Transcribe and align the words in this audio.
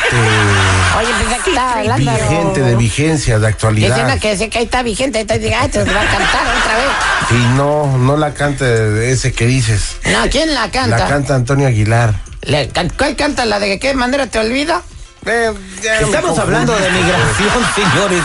Oye, 0.97 1.09
pensé 1.19 1.43
que 1.43 1.49
estaba 1.51 1.79
hablando. 1.79 2.11
Vigente 2.11 2.61
de 2.61 2.75
vigencia, 2.75 3.39
de 3.39 3.47
Decía 3.51 3.67
una 3.67 3.77
actualidad. 3.87 4.19
que 4.19 4.29
decía 4.29 4.49
que 4.49 4.57
ahí 4.59 4.63
está 4.65 4.81
vigente, 4.83 5.17
ahí 5.17 5.21
está, 5.23 5.37
diga, 5.37 5.61
ay, 5.61 5.69
te 5.69 5.83
va 5.83 6.01
a 6.01 6.05
cantar 6.05 6.41
otra 6.57 6.77
vez. 6.77 7.31
Y 7.31 7.55
no, 7.57 7.97
no 7.97 8.17
la 8.17 8.33
canta 8.33 8.65
de 8.65 9.11
ese 9.11 9.33
que 9.33 9.45
dices. 9.45 9.97
No, 10.05 10.29
¿quién 10.31 10.53
la 10.53 10.71
canta? 10.71 10.97
La 10.97 11.07
canta 11.07 11.35
Antonio 11.35 11.67
Aguilar. 11.67 12.15
¿Cuál 12.97 13.15
canta 13.15 13.45
la 13.45 13.59
de 13.59 13.77
qué 13.77 13.93
manera 13.93 14.27
te 14.27 14.39
olvida? 14.39 14.81
Estamos 15.23 16.39
hablando 16.39 16.73
de 16.73 16.89
migración, 16.89 17.51
señores. 17.93 18.23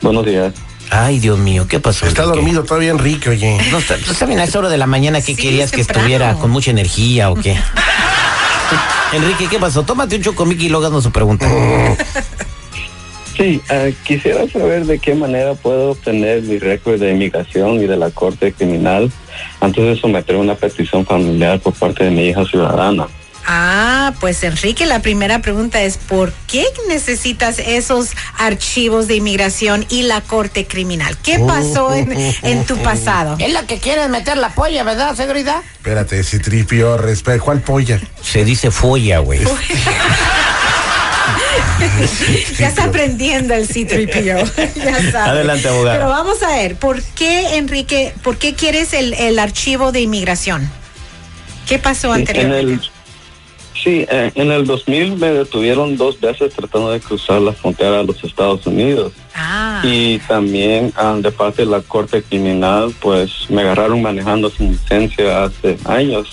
Buenos 0.00 0.24
días. 0.24 0.54
Ay, 0.88 1.18
Dios 1.18 1.36
mío, 1.38 1.66
¿qué 1.68 1.78
pasó? 1.80 2.06
Está 2.06 2.22
Enrique? 2.22 2.36
dormido 2.38 2.62
todavía 2.64 2.90
Enrique, 2.92 3.28
oye. 3.28 3.58
No, 3.70 3.78
está, 3.78 3.96
está 3.96 4.24
bien 4.24 4.38
a 4.38 4.44
esa 4.44 4.60
hora 4.60 4.68
de 4.70 4.78
la 4.78 4.86
mañana. 4.86 5.20
¿Qué 5.20 5.34
Sí, 5.34 5.42
querías 5.42 5.70
que 5.72 5.78
temprano. 5.78 6.00
estuviera 6.02 6.34
con 6.34 6.50
mucha 6.50 6.70
energía 6.70 7.28
o 7.30 7.34
qué? 7.34 7.58
Enrique, 9.12 9.48
¿qué 9.50 9.58
pasó? 9.58 9.82
Tómate 9.82 10.14
un 10.16 10.22
chocomiqui 10.22 10.66
y 10.66 10.68
luego 10.70 10.86
haznos 10.86 11.02
su 11.04 11.10
pregunta. 11.12 11.46
Sí, 13.36 13.60
eh, 13.68 13.94
quisiera 14.04 14.48
saber 14.48 14.86
de 14.86 14.98
qué 14.98 15.14
manera 15.14 15.54
puedo 15.54 15.90
obtener 15.90 16.42
mi 16.42 16.58
récord 16.58 16.98
de 16.98 17.12
inmigración 17.12 17.82
y 17.82 17.86
de 17.86 17.96
la 17.96 18.10
Corte 18.10 18.52
Criminal 18.52 19.10
antes 19.60 19.84
de 19.84 19.96
someter 20.00 20.36
una 20.36 20.54
petición 20.54 21.04
familiar 21.04 21.60
por 21.60 21.74
parte 21.74 22.04
de 22.04 22.10
mi 22.10 22.28
hija 22.28 22.44
ciudadana. 22.46 23.06
Ah, 23.48 24.12
pues 24.18 24.42
Enrique, 24.42 24.86
la 24.86 25.02
primera 25.02 25.40
pregunta 25.40 25.80
es, 25.82 25.98
¿por 25.98 26.32
qué 26.48 26.64
necesitas 26.88 27.60
esos 27.60 28.10
archivos 28.38 29.06
de 29.06 29.16
inmigración 29.16 29.86
y 29.88 30.02
la 30.02 30.20
corte 30.20 30.66
criminal? 30.66 31.16
¿Qué 31.22 31.38
pasó 31.38 31.94
en, 31.94 32.12
en 32.42 32.64
tu 32.64 32.76
pasado? 32.78 33.36
Es 33.38 33.52
la 33.52 33.64
que 33.64 33.78
quiere 33.78 34.08
meter 34.08 34.36
la 34.36 34.48
polla, 34.48 34.82
¿verdad, 34.82 35.14
seguridad? 35.14 35.62
Espérate, 35.76 36.24
si 36.24 36.40
tripio, 36.40 36.96
respeto. 36.96 37.44
¿Cuál 37.44 37.60
polla? 37.60 38.00
Se 38.20 38.44
dice 38.44 38.72
folla, 38.72 39.20
güey. 39.20 39.40
Ya 42.58 42.68
está 42.68 42.84
aprendiendo 42.84 43.54
el 43.54 43.66
C-3PO. 43.66 44.74
ya 44.76 45.02
sabe. 45.12 45.30
Adelante, 45.30 45.68
abogada. 45.68 45.96
Pero 45.98 46.08
vamos 46.08 46.42
a 46.42 46.56
ver, 46.56 46.76
¿por 46.76 47.02
qué, 47.02 47.56
Enrique, 47.56 48.12
por 48.22 48.36
qué 48.38 48.54
quieres 48.54 48.92
el, 48.92 49.14
el 49.14 49.38
archivo 49.38 49.92
de 49.92 50.00
inmigración? 50.00 50.70
¿Qué 51.68 51.78
pasó 51.78 52.08
Sí, 52.14 52.20
en 52.20 52.28
anteriormente? 52.28 52.72
el, 52.74 52.80
sí, 53.82 54.06
eh, 54.08 54.30
en 54.34 54.52
el 54.52 54.66
2000 54.66 55.16
me 55.16 55.30
detuvieron 55.32 55.96
dos 55.96 56.20
veces 56.20 56.52
tratando 56.54 56.90
de 56.92 57.00
cruzar 57.00 57.40
la 57.40 57.52
frontera 57.52 58.00
a 58.00 58.02
los 58.02 58.22
Estados 58.24 58.66
Unidos. 58.66 59.12
Ah, 59.34 59.82
Y 59.84 60.18
también 60.20 60.92
ah, 60.96 61.16
de 61.20 61.30
parte 61.32 61.62
de 61.62 61.70
la 61.70 61.80
Corte 61.82 62.22
Criminal, 62.22 62.94
pues 63.00 63.50
me 63.50 63.62
agarraron 63.62 64.00
manejando 64.00 64.48
sin 64.50 64.72
licencia 64.72 65.44
hace 65.44 65.76
años. 65.84 66.28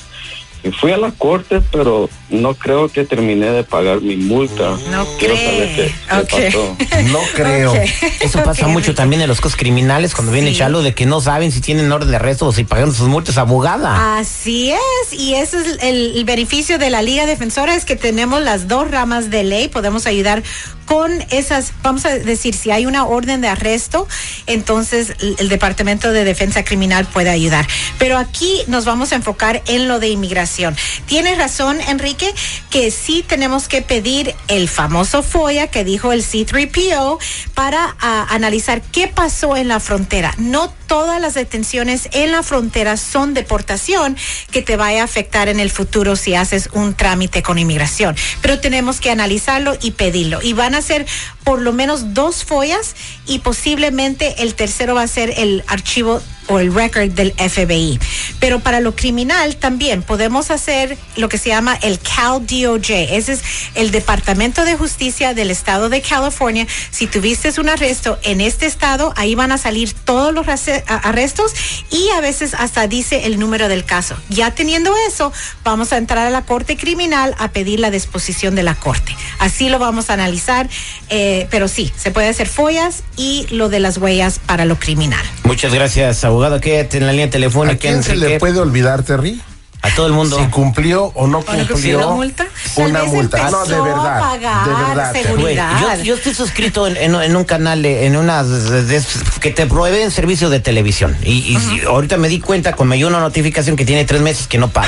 Y 0.63 0.71
fui 0.71 0.91
a 0.93 0.97
la 0.97 1.11
corte, 1.11 1.61
pero 1.73 2.09
no 2.29 2.53
creo 2.55 2.87
que 2.87 3.03
terminé 3.03 3.47
de 3.51 3.63
pagar 3.65 3.99
mi 4.01 4.15
multa. 4.15 4.77
no 4.91 5.05
Quiero 5.19 5.35
saber 5.35 5.75
qué, 5.75 5.75
cree. 5.75 5.93
qué 6.07 6.15
Ok. 6.15 6.53
pasó. 6.53 6.77
No 7.11 7.19
creo. 7.35 7.73
Eso 8.21 8.41
pasa 8.43 8.67
mucho 8.67 8.95
también 8.95 9.21
en 9.21 9.27
los 9.27 9.41
cosas 9.41 9.57
criminales 9.57 10.13
cuando 10.15 10.31
viene 10.31 10.51
Sí. 10.51 10.57
Chalo 10.59 10.81
de 10.81 10.93
que 10.93 11.05
no 11.05 11.19
saben 11.19 11.51
si 11.51 11.59
tienen 11.59 11.91
orden 11.91 12.09
de 12.11 12.15
arresto 12.15 12.45
o 12.47 12.51
si 12.53 12.63
pagan 12.63 12.93
sus 12.93 13.07
multas 13.07 13.37
abogada. 13.37 14.17
Así 14.17 14.71
es, 14.71 15.13
y 15.19 15.35
ese 15.35 15.57
es 15.57 15.77
el, 15.81 16.15
el 16.17 16.25
beneficio 16.25 16.77
de 16.77 16.89
la 16.89 17.01
Liga 17.01 17.25
Defensora, 17.25 17.75
es 17.75 17.83
que 17.85 17.95
tenemos 17.95 18.41
las 18.41 18.67
dos 18.69 18.89
ramas 18.89 19.29
de 19.29 19.43
ley, 19.43 19.67
podemos 19.67 20.05
ayudar 20.05 20.43
con 20.85 21.11
esas, 21.29 21.73
vamos 21.81 22.05
a 22.05 22.09
decir, 22.09 22.55
si 22.55 22.71
hay 22.71 22.85
una 22.85 23.05
orden 23.05 23.41
de 23.41 23.47
arresto, 23.47 24.07
entonces 24.47 25.13
el, 25.19 25.49
Departamento 25.49 26.11
de 26.11 26.23
Defensa 26.23 26.63
Criminal 26.63 27.05
puede 27.05 27.29
ayudar. 27.29 27.67
Pero 27.99 28.17
aquí 28.17 28.61
nos 28.67 28.85
vamos 28.85 29.11
a 29.11 29.15
enfocar 29.15 29.61
en 29.67 29.87
lo 29.87 29.99
de 29.99 30.09
inmigración. 30.09 30.75
Tienes 31.05 31.37
razón, 31.37 31.79
Enrique, 31.87 32.33
que 32.69 32.91
sí 32.91 33.23
tenemos 33.27 33.67
que 33.67 33.81
pedir 33.81 34.35
el 34.47 34.67
famoso 34.67 35.21
FOIA 35.23 35.67
que 35.67 35.83
dijo 35.83 36.11
el 36.11 36.23
C3PO 36.23 37.19
para 37.53 37.95
analizar 37.99 38.81
qué 38.81 39.07
pasó 39.07 39.55
en 39.55 39.67
la 39.67 39.79
frontera. 39.79 40.33
No 40.37 40.73
todas 40.87 41.19
las 41.19 41.33
detenciones 41.33 42.09
en 42.11 42.31
la 42.31 42.43
frontera 42.43 42.97
son 42.97 43.33
deportación 43.33 44.15
que 44.51 44.61
te 44.61 44.75
vaya 44.75 45.01
a 45.01 45.05
afectar 45.05 45.49
en 45.49 45.59
el 45.59 45.71
futuro 45.71 46.15
si 46.15 46.35
haces 46.35 46.69
un 46.73 46.93
trámite 46.93 47.41
con 47.41 47.57
inmigración. 47.57 48.15
Pero 48.41 48.59
tenemos 48.59 48.99
que 48.99 49.09
analizarlo 49.09 49.75
y 49.81 49.91
pedirlo. 49.91 50.39
Y 50.41 50.53
van 50.53 50.72
a 50.75 50.81
ser 50.81 51.05
por 51.43 51.61
lo 51.61 51.73
menos 51.73 52.13
dos 52.13 52.43
follas 52.43 52.95
y 53.25 53.39
posiblemente 53.39 54.43
el 54.43 54.55
tercero 54.55 54.95
va 54.95 55.03
a 55.03 55.07
ser 55.07 55.33
el 55.37 55.63
archivo 55.67 56.21
o 56.47 56.59
el 56.59 56.73
record 56.73 57.11
del 57.11 57.33
FBI. 57.33 57.99
Pero 58.39 58.59
para 58.59 58.79
lo 58.79 58.95
criminal 58.95 59.55
también 59.55 60.01
podemos 60.03 60.51
hacer 60.51 60.97
lo 61.15 61.29
que 61.29 61.37
se 61.37 61.49
llama 61.49 61.77
el 61.81 61.99
Cal 61.99 62.45
DOJ. 62.45 62.89
Ese 62.89 63.33
es 63.33 63.41
el 63.75 63.91
Departamento 63.91 64.65
de 64.65 64.75
Justicia 64.75 65.33
del 65.33 65.51
Estado 65.51 65.89
de 65.89 66.01
California. 66.01 66.67
Si 66.91 67.07
tuviste 67.07 67.43
un 67.59 67.69
arresto 67.69 68.17
en 68.23 68.41
este 68.41 68.65
estado, 68.65 69.13
ahí 69.15 69.35
van 69.35 69.51
a 69.51 69.57
salir 69.57 69.93
todos 69.93 70.33
los 70.33 70.47
arrestos 70.87 71.53
y 71.91 72.09
a 72.15 72.21
veces 72.21 72.53
hasta 72.53 72.87
dice 72.87 73.25
el 73.25 73.39
número 73.39 73.67
del 73.67 73.85
caso. 73.85 74.15
Ya 74.29 74.51
teniendo 74.51 74.93
eso, 75.07 75.31
vamos 75.63 75.93
a 75.93 75.97
entrar 75.97 76.25
a 76.25 76.29
la 76.29 76.43
Corte 76.43 76.77
Criminal 76.77 77.35
a 77.37 77.49
pedir 77.51 77.79
la 77.79 77.91
disposición 77.91 78.55
de 78.55 78.63
la 78.63 78.75
Corte. 78.75 79.15
Así 79.39 79.69
lo 79.69 79.79
vamos 79.79 80.09
a 80.09 80.13
analizar, 80.13 80.69
eh, 81.09 81.47
pero 81.51 81.67
sí, 81.67 81.91
se 81.95 82.11
puede 82.11 82.29
hacer 82.29 82.47
follas 82.47 83.03
y 83.17 83.45
lo 83.49 83.69
de 83.69 83.79
las 83.79 83.97
huellas 83.97 84.39
para 84.39 84.65
lo 84.65 84.79
criminal. 84.79 85.23
Muchas 85.43 85.73
gracias, 85.73 86.23
abogado. 86.23 86.59
Quédate 86.61 86.97
en 86.97 87.05
la 87.05 87.11
línea 87.11 87.27
¿A 87.27 87.29
telefónica. 87.29 87.77
quién 87.77 88.03
se 88.03 88.15
le 88.15 88.39
puede 88.39 88.59
olvidar, 88.59 89.03
Terry? 89.03 89.41
A 89.81 89.89
todo 89.95 90.07
el 90.07 90.13
mundo. 90.13 90.37
Si 90.39 90.45
cumplió 90.45 91.11
o 91.13 91.27
no 91.27 91.39
¿O 91.39 91.53
no 91.53 91.67
cumplió 91.67 91.97
una 91.97 92.07
multa? 92.15 92.45
una 92.77 93.03
multa. 93.03 93.49
No, 93.51 93.65
de 93.65 93.75
a 93.75 93.81
verdad. 93.81 94.19
pagar 94.21 94.65
de 94.69 94.73
verdad. 94.85 95.11
Seguridad. 95.13 95.97
yo, 95.97 96.03
yo 96.03 96.15
estoy 96.15 96.33
suscrito 96.33 96.87
en, 96.87 96.95
en- 96.95 97.15
en 97.21 97.35
un 97.35 97.43
canal, 97.43 97.85
en 97.85 98.15
de- 98.43 98.83
de- 98.85 99.03
que 99.41 99.51
te 99.51 99.65
proveen 99.65 100.09
servicio 100.11 100.49
de 100.49 100.61
televisión. 100.61 101.17
Y, 101.25 101.57
ahorita 101.85 102.15
me 102.15 102.29
di 102.29 102.39
cuenta, 102.39 102.71
con 102.71 102.87
me 102.87 102.95
llegó 102.97 103.09
una 103.09 103.19
notificación 103.19 103.75
que 103.75 103.83
tiene 103.83 104.05
tres 104.05 104.21
meses 104.21 104.47
que 104.47 104.57
no 104.57 104.69
paga. 104.69 104.87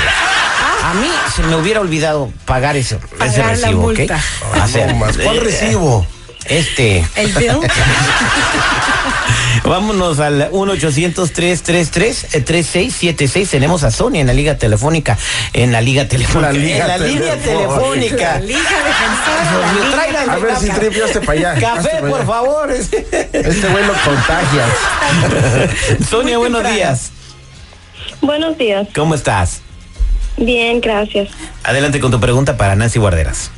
A 0.82 0.94
mí 0.94 1.08
se 1.34 1.42
me 1.42 1.56
hubiera 1.56 1.80
olvidado 1.80 2.30
pagar 2.46 2.76
ese, 2.76 2.96
Pagar 3.18 3.36
la 3.58 3.68
recibo, 3.68 3.88
¿ok? 3.88 3.98
multa. 3.98 4.20
No. 4.54 4.98
¿Cuál 5.22 5.36
eh, 5.36 5.40
recibo? 5.40 6.06
Este. 6.48 7.04
El 7.16 7.32
bill. 7.32 7.52
Vámonos 9.64 10.20
al 10.20 10.50
1-800-333-3676. 10.52 13.48
Tenemos 13.48 13.82
a 13.82 13.90
Sonia 13.90 14.20
en 14.20 14.28
la 14.28 14.32
liga 14.32 14.56
telefónica. 14.58 15.18
En 15.52 15.72
la 15.72 15.80
liga 15.80 16.06
telefónica. 16.06 16.52
La 16.52 16.58
liga 16.58 16.82
en 16.82 16.88
la 16.88 16.98
liga 16.98 17.34
telefónica. 17.36 18.34
telefónica. 18.34 18.38
La 18.38 18.40
Liga 18.40 18.60
Defensora. 18.84 19.96
la 19.96 20.06
Liga- 20.06 20.32
A 20.32 20.38
ver 20.38 20.56
si 20.56 20.68
café. 20.68 20.80
Tripi, 20.80 21.00
hazte 21.00 21.20
para 21.20 21.32
allá. 21.38 21.54
Café, 21.60 21.88
para 21.88 22.00
por 22.08 22.20
allá. 22.20 22.26
favor. 22.26 22.70
Este 22.70 23.68
güey 23.68 23.84
lo 23.86 23.92
contagias. 24.04 24.68
Sonia, 26.10 26.38
buenos 26.38 26.62
temprano. 26.62 26.76
días. 26.76 27.10
Buenos 28.20 28.56
días. 28.58 28.86
¿Cómo 28.94 29.14
estás? 29.16 29.62
Bien, 30.36 30.80
gracias. 30.80 31.28
Adelante 31.64 31.98
con 31.98 32.10
tu 32.12 32.20
pregunta 32.20 32.56
para 32.56 32.76
Nancy 32.76 32.98
Guarderas. 32.98 33.50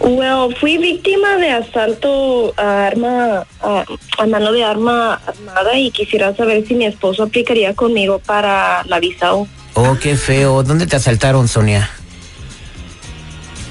Well, 0.00 0.54
fui 0.60 0.78
víctima 0.78 1.36
de 1.36 1.50
asalto 1.50 2.52
a 2.56 2.86
arma 2.86 3.46
a, 3.60 3.84
a 4.18 4.26
mano 4.26 4.52
de 4.52 4.62
arma 4.62 5.14
armada 5.26 5.78
y 5.78 5.90
quisiera 5.90 6.34
saber 6.36 6.66
si 6.66 6.74
mi 6.74 6.84
esposo 6.84 7.24
aplicaría 7.24 7.74
conmigo 7.74 8.18
para 8.18 8.84
la 8.84 9.00
visa 9.00 9.34
U. 9.34 9.48
Oh, 9.74 9.96
qué 10.00 10.16
feo. 10.16 10.62
¿Dónde 10.62 10.86
te 10.86 10.96
asaltaron, 10.96 11.48
Sonia? 11.48 11.90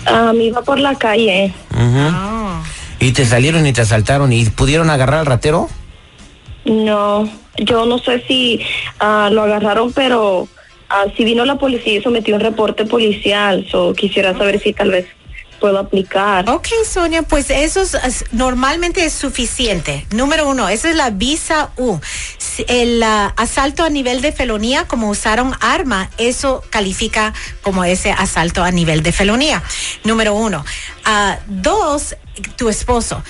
Ah, 0.05 0.33
me 0.35 0.45
iba 0.45 0.61
por 0.61 0.79
la 0.79 0.95
calle. 0.95 1.53
Y 2.99 3.11
te 3.11 3.25
salieron 3.25 3.65
y 3.65 3.73
te 3.73 3.81
asaltaron 3.81 4.31
y 4.31 4.45
pudieron 4.45 4.89
agarrar 4.89 5.21
al 5.21 5.25
ratero. 5.25 5.67
No, 6.65 7.29
yo 7.57 7.85
no 7.85 7.99
sé 7.99 8.23
si 8.27 8.61
ah, 8.99 9.29
lo 9.31 9.43
agarraron, 9.43 9.93
pero 9.93 10.47
ah, 10.89 11.05
si 11.15 11.23
vino 11.23 11.45
la 11.45 11.55
policía 11.55 11.99
y 11.99 12.01
sometió 12.01 12.35
un 12.35 12.41
reporte 12.41 12.85
policial, 12.85 13.67
so 13.69 13.93
quisiera 13.93 14.37
saber 14.37 14.59
si 14.59 14.73
tal 14.73 14.91
vez 14.91 15.07
puedo 15.65 15.79
aplicar. 15.79 16.47
Ok, 16.47 16.67
Sonia, 16.87 17.23
pues 17.23 17.49
eso 17.49 17.81
es- 17.81 17.95
es- 17.95 18.25
normalmente 18.31 19.03
es 19.03 19.13
suficiente. 19.13 20.05
Número 20.11 20.47
uno, 20.47 20.69
esa 20.69 20.91
es 20.91 20.95
la 20.95 21.09
visa 21.09 21.71
U. 21.77 21.99
El 22.67 23.01
asalto 23.01 23.83
a 23.83 23.89
nivel 23.89 24.21
de 24.21 24.31
felonía, 24.31 24.85
como 24.87 25.09
usaron 25.09 25.55
arma, 25.61 26.11
eso 26.19 26.63
califica 26.69 27.33
como 27.63 27.83
ese 27.83 28.11
asalto 28.11 28.63
a 28.63 28.69
nivel 28.69 29.01
de 29.01 29.11
felonía. 29.11 29.63
Número 30.03 30.35
uno. 30.35 30.63
Ah, 31.03 31.39
dos, 31.47 32.15
tu 32.57 32.69
esposo. 32.69 33.23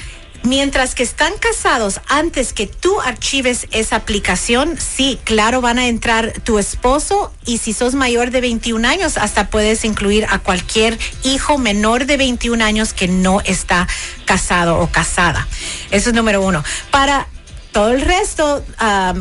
Mientras 0.46 0.94
que 0.94 1.02
están 1.02 1.34
casados, 1.40 2.02
antes 2.08 2.54
que 2.54 2.68
tú 2.68 3.02
archives 3.02 3.68
esa 3.72 3.96
aplicación, 3.96 4.78
sí, 4.78 5.20
claro, 5.24 5.60
van 5.60 5.80
a 5.80 5.88
entrar 5.88 6.34
tu 6.42 6.60
esposo 6.60 7.34
y 7.48 7.58
si 7.58 7.74
sos 7.74 7.96
mayor 7.96 8.30
de 8.30 8.42
21 8.42 8.88
años, 8.88 9.18
hasta 9.18 9.50
puedes 9.50 9.84
incluir 9.86 10.28
a 10.30 10.38
cualquier 10.38 11.00
hijo 11.24 11.58
menor 11.58 12.06
de 12.06 12.18
21 12.18 12.64
años 12.64 12.94
que 12.94 13.08
no 13.08 13.42
está 13.42 13.88
casado 14.26 14.78
o 14.80 14.88
casada. 14.88 15.48
Eso 15.90 16.10
es 16.12 16.16
número 16.16 16.44
uno. 16.44 16.64
Para 16.92 17.28
todo 17.72 17.90
el 17.90 18.02
resto 18.02 18.64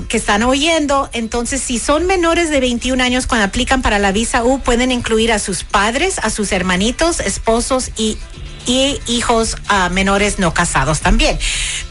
que 0.09 0.19
están 0.19 0.43
oyendo, 0.43 1.09
entonces 1.15 1.63
si 1.63 1.79
son 1.79 2.07
menores 2.07 2.51
de 2.51 2.61
21 2.61 3.03
años 3.03 3.27
cuando 3.27 3.47
aplican 3.47 3.81
para 3.81 3.99
la 3.99 4.13
visa 4.13 4.45
U, 4.45 4.61
pueden 4.61 4.93
incluir 4.93 5.33
a 5.33 5.39
sus 5.39 5.65
padres, 5.65 6.19
a 6.19 6.29
sus 6.29 6.53
hermanitos, 6.53 7.21
esposos 7.21 7.93
y 7.97 8.19
y 8.67 9.01
hijos 9.07 9.57
ah, 9.69 9.89
menores 9.89 10.39
no 10.39 10.55
casados 10.55 11.01
también. 11.01 11.39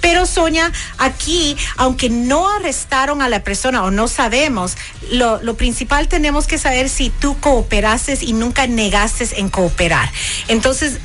Pero 0.01 0.25
Sonia, 0.25 0.71
aquí, 0.97 1.55
aunque 1.77 2.09
no 2.09 2.49
arrestaron 2.49 3.21
a 3.21 3.29
la 3.29 3.43
persona 3.43 3.83
o 3.83 3.91
no 3.91 4.07
sabemos, 4.07 4.75
lo, 5.11 5.41
lo 5.41 5.55
principal 5.55 6.07
tenemos 6.07 6.47
que 6.47 6.57
saber 6.57 6.89
si 6.89 7.09
tú 7.09 7.39
cooperaste 7.39 8.17
y 8.21 8.33
nunca 8.33 8.67
negaste 8.67 9.39
en 9.39 9.49
cooperar. 9.49 10.11
Entonces, 10.47 10.99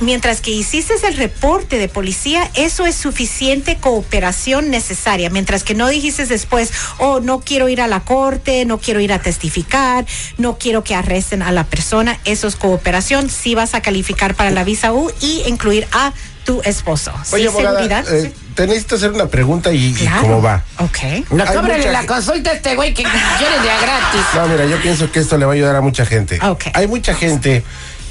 Mientras 0.00 0.40
que 0.40 0.50
hiciste 0.50 0.94
el 1.06 1.16
reporte 1.16 1.78
de 1.78 1.88
policía, 1.88 2.50
eso 2.54 2.86
es 2.86 2.94
suficiente 2.94 3.76
cooperación 3.76 4.70
necesaria. 4.70 5.30
Mientras 5.30 5.62
que 5.64 5.74
no 5.74 5.88
dijiste 5.88 6.24
después, 6.26 6.72
oh, 6.98 7.20
no 7.20 7.40
quiero 7.40 7.68
ir 7.68 7.80
a 7.80 7.86
la 7.86 8.00
corte, 8.00 8.64
no 8.64 8.78
quiero 8.78 9.00
ir 9.00 9.12
a 9.12 9.18
testificar, 9.18 10.06
no 10.38 10.58
quiero 10.58 10.84
que 10.84 10.94
arresten 10.94 11.42
a 11.42 11.52
la 11.52 11.64
persona, 11.64 12.18
eso 12.24 12.46
es 12.46 12.56
cooperación. 12.56 13.28
Sí 13.28 13.54
vas 13.54 13.74
a 13.74 13.82
calificar 13.82 14.34
para 14.34 14.50
la 14.50 14.64
visa 14.64 14.92
U 14.92 15.10
y 15.20 15.42
incluir 15.46 15.86
a 15.92 16.12
tu 16.44 16.60
esposo. 16.62 17.12
Oye, 17.32 17.44
sí, 17.44 17.48
abogada, 17.48 18.04
eh, 18.10 18.32
te 18.54 18.66
necesito 18.66 18.96
hacer 18.96 19.12
una 19.12 19.26
pregunta 19.28 19.72
y, 19.72 19.94
cómo 20.20 20.42
va. 20.42 20.62
Ok. 20.78 20.98
No, 21.30 21.44
mucha 21.44 21.90
la 21.90 22.06
consulta 22.06 22.50
a 22.50 22.54
este 22.54 22.76
güey 22.76 22.94
que 22.94 23.02
quiere 23.02 23.60
de 23.62 23.70
a 23.70 23.80
gratis. 23.80 24.20
No, 24.34 24.46
mira, 24.46 24.66
yo 24.66 24.80
pienso 24.80 25.10
que 25.10 25.20
esto 25.20 25.38
le 25.38 25.46
va 25.46 25.52
a 25.52 25.54
ayudar 25.54 25.76
a 25.76 25.80
mucha 25.80 26.04
gente. 26.04 26.38
Ok. 26.42 26.66
Hay 26.74 26.86
mucha 26.86 27.14
gente 27.14 27.64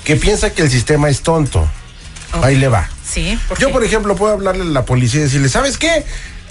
que 0.04 0.16
piensa 0.16 0.52
que 0.52 0.62
el 0.64 0.70
sistema 0.70 1.10
es 1.10 1.22
tonto. 1.22 1.68
Ahí 2.42 2.56
le 2.56 2.68
va. 2.68 2.90
Sí. 3.08 3.40
¿por 3.48 3.60
Yo, 3.60 3.72
por 3.72 3.84
ejemplo, 3.84 4.16
puedo 4.16 4.34
hablarle 4.34 4.64
a 4.64 4.66
la 4.66 4.86
policía 4.86 5.22
y 5.22 5.24
decirle, 5.24 5.50
¿sabes 5.50 5.78
qué? 5.78 6.04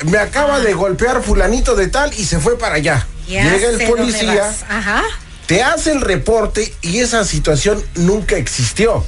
Me 0.05 0.19
acaba 0.19 0.61
de 0.61 0.75
golpear 0.75 1.23
fulanito 1.23 1.75
de 1.75 1.89
tal 1.89 2.13
y 2.15 2.25
se 2.25 2.39
fue 2.39 2.59
para 2.59 2.77
allá. 2.77 3.07
Ya 3.29 3.45
Llega 3.45 3.69
el 3.69 3.89
policía. 3.89 4.53
Ajá. 4.69 5.03
te 5.47 5.63
hace 5.63 5.93
el 5.93 6.01
reporte 6.01 6.73
y 6.83 6.99
esa 6.99 7.25
situación 7.25 7.83
nunca 7.95 8.37
existió. 8.37 9.05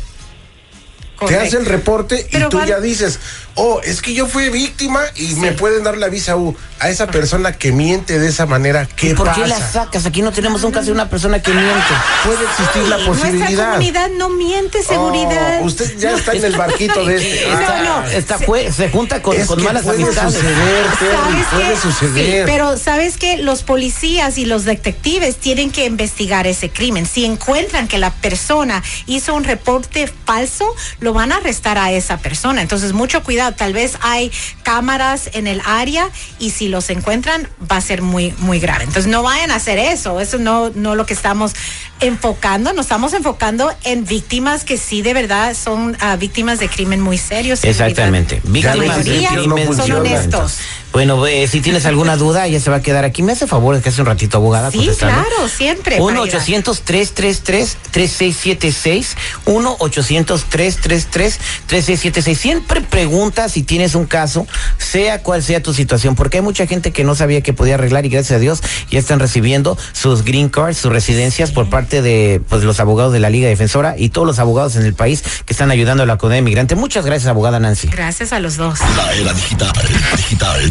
Te 1.26 1.36
hace 1.38 1.56
el 1.56 1.66
reporte 1.66 2.26
y 2.28 2.32
Pero 2.32 2.48
tú 2.48 2.64
ya 2.64 2.80
dices, 2.80 3.18
oh, 3.54 3.80
es 3.82 4.02
que 4.02 4.14
yo 4.14 4.26
fui 4.26 4.48
víctima 4.50 5.00
y 5.16 5.34
me 5.36 5.52
pueden 5.52 5.84
dar 5.84 5.96
la 5.98 6.08
visa 6.08 6.36
U. 6.36 6.56
A 6.80 6.90
esa 6.90 7.06
persona 7.06 7.52
que 7.52 7.72
miente 7.72 8.18
de 8.18 8.28
esa 8.28 8.44
manera, 8.46 8.86
¿qué 8.96 9.14
¿Por 9.14 9.26
pasa? 9.26 9.40
qué 9.42 9.46
la 9.48 9.58
sacas? 9.58 10.04
Aquí 10.06 10.20
no 10.22 10.32
tenemos 10.32 10.64
un 10.64 10.72
caso 10.72 10.86
de 10.86 10.92
una 10.92 11.08
persona 11.08 11.40
que 11.40 11.50
miente. 11.52 11.94
Puede 12.24 12.44
existir 12.44 12.82
la 12.88 12.96
Nuestra 12.98 13.14
posibilidad. 13.30 13.68
comunidad 13.70 14.10
no 14.18 14.28
miente, 14.28 14.82
seguridad. 14.82 15.60
Oh, 15.62 15.64
usted 15.64 15.96
ya 15.98 16.12
está 16.14 16.32
en 16.32 16.44
el 16.44 16.56
barquito 16.56 17.04
de 17.06 17.16
este. 17.16 17.48
No, 17.54 17.58
Ah, 17.74 17.82
no. 18.04 18.06
Esta 18.10 18.38
fue, 18.38 18.70
se 18.70 18.90
junta 18.90 19.22
con, 19.22 19.34
es 19.36 19.46
con 19.46 19.58
que 19.58 19.64
malas 19.64 19.82
puede 19.84 20.02
amistades. 20.02 20.34
suceder, 20.34 20.86
Terry, 20.98 21.14
¿Sabes 21.14 21.46
puede 21.50 21.68
qué? 21.74 21.80
suceder. 21.80 22.46
Sí, 22.46 22.52
pero 22.52 22.76
sabes 22.76 23.16
que 23.16 23.36
los 23.38 23.62
policías 23.62 24.36
y 24.36 24.44
los 24.44 24.64
detectives 24.64 25.36
tienen 25.36 25.70
que 25.70 25.86
investigar 25.86 26.46
ese 26.46 26.68
crimen. 26.70 27.06
Si 27.06 27.24
encuentran 27.24 27.88
que 27.88 27.98
la 27.98 28.10
persona 28.10 28.82
hizo 29.06 29.34
un 29.34 29.44
reporte 29.44 30.12
falso, 30.26 30.66
lo 31.00 31.13
van 31.14 31.32
a 31.32 31.36
arrestar 31.36 31.78
a 31.78 31.90
esa 31.92 32.18
persona. 32.18 32.60
Entonces, 32.60 32.92
mucho 32.92 33.22
cuidado. 33.22 33.52
Tal 33.52 33.72
vez 33.72 33.96
hay 34.02 34.30
cámaras 34.62 35.30
en 35.32 35.46
el 35.46 35.62
área 35.64 36.10
y 36.38 36.50
si 36.50 36.68
los 36.68 36.90
encuentran 36.90 37.48
va 37.70 37.76
a 37.78 37.80
ser 37.80 38.02
muy 38.02 38.34
muy 38.38 38.60
grave. 38.60 38.84
Entonces, 38.84 39.06
no 39.06 39.22
vayan 39.22 39.50
a 39.50 39.54
hacer 39.54 39.78
eso. 39.78 40.20
Eso 40.20 40.38
no 40.38 40.70
no 40.74 40.94
lo 40.94 41.06
que 41.06 41.14
estamos 41.14 41.54
enfocando, 42.00 42.72
nos 42.72 42.86
estamos 42.86 43.14
enfocando 43.14 43.72
en 43.84 44.04
víctimas 44.04 44.64
que 44.64 44.76
sí 44.76 45.00
de 45.00 45.14
verdad 45.14 45.54
son 45.54 45.96
ah, 46.00 46.16
víctimas 46.16 46.58
de 46.58 46.68
crimen 46.68 47.00
muy 47.00 47.16
serios. 47.16 47.64
en 47.64 47.70
Exactamente. 47.70 48.40
Víctimas 48.44 49.04
de 49.04 49.26
crimen 49.26 49.66
son 49.66 49.76
funciona. 49.76 50.00
honestos. 50.00 50.58
Bueno, 50.94 51.26
eh, 51.26 51.46
si 51.48 51.60
tienes 51.60 51.84
alguna 51.86 52.16
duda, 52.24 52.46
ya 52.46 52.60
se 52.60 52.70
va 52.70 52.76
a 52.76 52.82
quedar 52.82 53.04
aquí. 53.04 53.24
Me 53.24 53.32
hace 53.32 53.48
favor, 53.48 53.74
es 53.74 53.82
que 53.82 53.88
hace 53.88 54.00
un 54.00 54.06
ratito 54.06 54.36
abogada. 54.36 54.70
Sí, 54.70 54.88
claro, 54.96 55.48
siempre. 55.48 55.98
para 55.98 56.22
ayudar. 56.22 56.40
1-800-333-3676. 56.40 59.06
1-800-333-3676. 59.44 62.36
Siempre 62.36 62.80
pregunta 62.80 63.48
si 63.48 63.64
tienes 63.64 63.96
un 63.96 64.06
caso, 64.06 64.46
sea 64.78 65.20
cual 65.22 65.42
sea 65.42 65.60
tu 65.60 65.74
situación, 65.74 66.14
porque 66.14 66.36
hay 66.38 66.44
mucha 66.44 66.68
gente 66.68 66.92
que 66.92 67.02
no 67.02 67.16
sabía 67.16 67.40
que 67.40 67.52
podía 67.52 67.74
arreglar 67.74 68.06
y 68.06 68.08
gracias 68.08 68.36
a 68.36 68.38
Dios 68.38 68.62
ya 68.88 69.00
están 69.00 69.18
recibiendo 69.18 69.76
sus 69.92 70.24
green 70.24 70.48
cards, 70.48 70.76
sus 70.76 70.92
residencias 70.92 71.50
por 71.50 71.68
parte 71.68 72.02
de 72.02 72.40
pues, 72.48 72.62
los 72.62 72.78
abogados 72.78 73.12
de 73.12 73.18
la 73.18 73.30
Liga 73.30 73.48
Defensora 73.48 73.96
y 73.98 74.10
todos 74.10 74.28
los 74.28 74.38
abogados 74.38 74.76
en 74.76 74.84
el 74.84 74.94
país 74.94 75.24
que 75.44 75.54
están 75.54 75.72
ayudando 75.72 76.04
a 76.04 76.06
la 76.06 76.18
comunidad 76.18 76.38
inmigrante. 76.38 76.76
Muchas 76.76 77.04
gracias, 77.04 77.28
abogada 77.28 77.58
Nancy. 77.58 77.88
Gracias 77.88 78.32
a 78.32 78.38
los 78.38 78.56
dos. 78.56 78.78
La 78.96 79.12
era 79.12 79.32
digital, 79.32 79.72
digital, 80.16 80.70